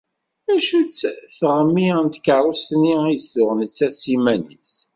Acu-tt 0.53 1.01
teɣmi 1.37 1.89
n 2.05 2.07
tkeṛṛust-nni 2.07 2.95
i 3.13 3.15
d-tuɣ 3.21 3.51
nettat 3.55 3.95
s 4.01 4.03
yiman-is? 4.11 4.73